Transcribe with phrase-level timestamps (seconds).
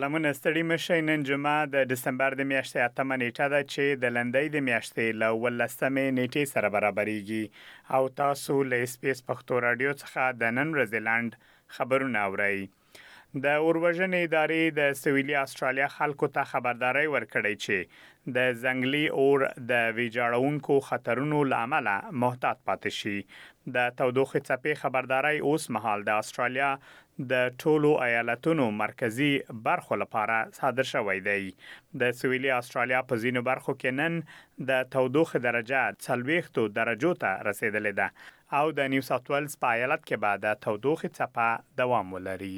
[0.00, 4.46] سلامونه ستړي مشه نن جمعه د دسمبر د میاشتې اتمه نیټه ده چې د لندۍ
[4.52, 7.44] د میاشتې له ولسمې نیټې سره برابرېږي
[7.96, 11.30] او تاسو له اسپیس پښتو رادیو څخه د نن ورځې لاند
[11.76, 12.58] خبرونه اورئ
[13.44, 17.78] د اوروژن ادارې د سویلي استرالیا خلکو ته خبرداري ورکړې چې
[18.36, 21.88] د ځنګلي اور د ویجاړونکو خطرونو لامل
[22.22, 23.18] محتاط پاتې شي
[23.76, 26.70] د تودوخې څپې خبرداري اوس مهال د استرالیا
[27.34, 29.30] د ټولو ایالتونو مرکزی
[29.68, 35.42] برخو لپاره صادر شوې ده د سویلي استرالیا په ځینو برخو کې نن د تودوخه
[35.48, 40.44] درجه 40 درجو ته رسیدلې ده او د نیو ساوث ویلز په ایالت کې بعد
[40.48, 42.56] د تودوخه څپه دوام ولري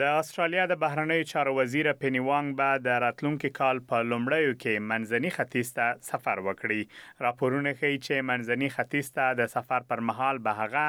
[0.00, 4.74] د استرالیا د بهرنیو چارو وزیر پینی وانګ به د راتلونکو کال په لومړیو کې
[4.90, 6.82] منځني ختیځ ته سفر وکړي
[7.26, 10.86] راپورونه ښیي چې منځني ختیځ ته د سفر پر مهال به هغه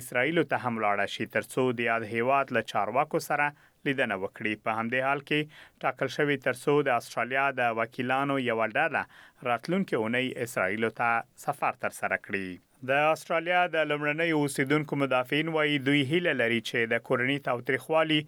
[0.00, 3.46] اسرایل ته حمله اړه شي ترڅو د یاد هیواد له چارواکو سره
[3.86, 9.02] لیدنه وکړي په همدې حال کې ټاکل شوی ترسو د استرالیا د وکیلانو یو ډله
[9.50, 11.10] راتلونکو اونۍ اسرائیل ته
[11.44, 12.48] سفر تر سره کړي
[12.90, 18.20] د استرالیا د لمړنۍ اوسیدونکو مدافعین وایي دوی هیله لري چې د کورنۍ تاوتریخوالي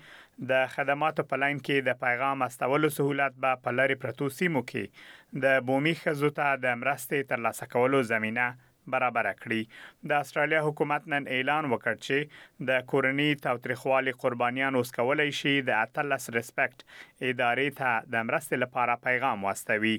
[0.53, 5.63] د خدماتو په لاین کې د پیغام استولو سہولت به په لری پروتوسیمو کې د
[5.71, 8.49] بومي خزو ته د مرستې ترلاسه کولو زمينه
[8.95, 9.59] برابر کړی
[10.11, 15.83] د استرالیا حکومت نن اعلان وکړ چې د کورنی تاوتریخوالي قربانیان اوس کولای شي د
[15.87, 19.95] اتلس ریسپیکټ ادارې ته د مرستې لپاره پیغام واستوي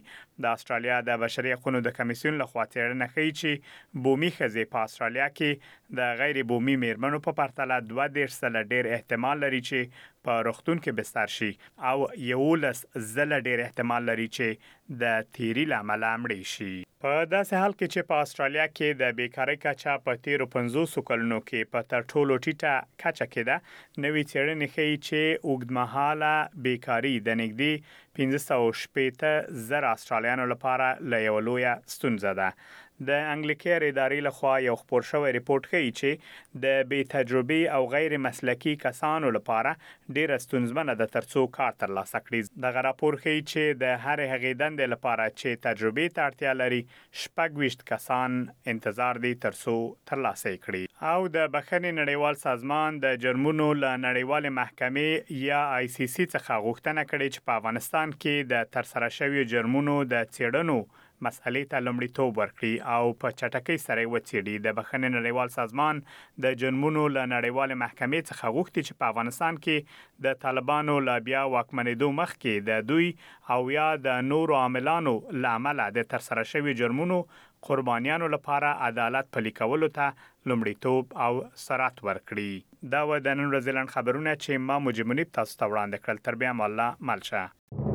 [0.45, 5.29] د استرالیا د بشري حقوقو د کمیسیون لخوا تیرنه کوي چې بومي خزه په استرالیا
[5.35, 10.79] کې د غیر بومي میرمنو په پرتله 2.5 سل ډیر احتمال لري چې په روغتون
[10.85, 11.51] کې بستر شي
[11.91, 12.81] او یو لس
[13.13, 15.03] زله ډیر احتمال لري چې د
[15.35, 16.73] تیری لامل امړې شي
[17.03, 21.69] په داسې حال کې چې په استرالیا کې د بیکاری کچا په 1350 کلونو کې
[21.75, 22.73] په تر ټولو ټیټه
[23.03, 23.57] کچا کې ده
[24.05, 32.35] نوې څېړنې ښیي چې اوږدمهاله بیکاری د نګدي 1500 شپېته زر استرالیانو لپاره لویه ستونزه
[32.41, 32.49] ده
[33.09, 38.13] د انګلیکیر ادارې لخوا یو خبر شوی ریپورت ښیي چې د بې تجربه او غیر
[38.25, 39.71] مسلکي کسانو لپاره
[40.17, 44.93] ډېر ستونزمنه ده ترڅو کار ترلاسه کړي د راپور ښیي چې د هر هغې دندې
[44.93, 46.81] لپاره چې تجربه ته اړتیا لري
[47.23, 48.37] شپږويشت کسان
[48.75, 49.75] انتظار دي ترڅو
[50.13, 56.05] ترلاسه کړي او د بخښنې نړیوال سازمان د جرمونو له نړیوال محکمې یا آی سی
[56.17, 60.83] سی څخه غوښتنه کړې چې په افغانستان کې د ترسره شوی جرمونو د څېړنو
[61.25, 65.99] مسئلې ته لمړیتوب ورکړي او په چټکۍ سره وڅېړي د بخښنې نړیوال سازمان
[66.45, 71.43] د جنمونو له نړیوال محکمې څخه غوښتي چې په افغانستان کې د طالبانو لا بیا
[71.55, 73.09] واکمنېدو مخکې د دوی
[73.57, 75.15] او یا د نورو عاملانو
[75.45, 77.21] لامل د ترسره شوی جرمونو
[77.69, 80.09] قربانیانو لپاره عدالت پلي کولو ته
[80.51, 81.31] لمړیتوب او
[81.67, 86.57] سرعت ورکړي دا ودانن رزلن خبرونه چې ما مجمنیب تاسو ته وړاندې کړل تر بیا
[86.65, 87.89] مله ملشه